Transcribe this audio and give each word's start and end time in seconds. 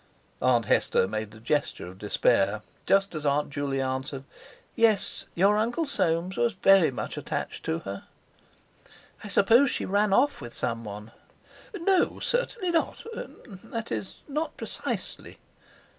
Aunt 0.41 0.65
Hester 0.65 1.07
made 1.07 1.31
a 1.35 1.39
gesture 1.39 1.85
of 1.85 1.99
despair, 1.99 2.63
just 2.87 3.13
as 3.13 3.23
Aunt 3.23 3.51
Juley 3.51 3.79
answered: 3.79 4.23
"Yes, 4.75 5.25
your 5.35 5.59
Uncle 5.59 5.85
Soames 5.85 6.37
was 6.37 6.53
very 6.53 6.89
much 6.89 7.17
attached 7.17 7.63
to 7.65 7.77
her." 7.85 8.05
"I 9.23 9.27
suppose 9.27 9.69
she 9.69 9.85
ran 9.85 10.11
off 10.11 10.41
with 10.41 10.55
someone?" 10.55 11.11
"No, 11.79 12.19
certainly 12.19 12.71
not; 12.71 13.03
that 13.13 13.91
is—not 13.91 14.57
precisely." 14.57 15.37